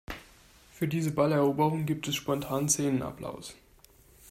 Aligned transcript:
Für 0.71 0.87
diese 0.87 1.11
Balleroberung 1.11 1.85
gibt 1.85 2.07
es 2.07 2.15
spontanen 2.15 2.69
Szenenapplaus. 2.69 3.53